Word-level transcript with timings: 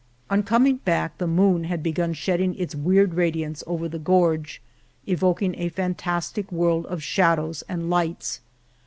On 0.31 0.41
coming 0.41 0.77
back 0.77 1.19
the 1.19 1.27
moon 1.27 1.65
had 1.65 1.83
begun 1.83 2.13
shedding 2.15 2.55
its 2.55 2.73
weird 2.73 3.13
radiance 3.13 3.63
over 3.67 3.87
the 3.87 3.99
gorge, 3.99 4.59
evoking 5.05 5.53
a 5.59 5.69
fantastic 5.69 6.51
world 6.51 6.87
of 6.87 7.03
shadows 7.03 7.61
and 7.69 7.87
lights. 7.87 8.41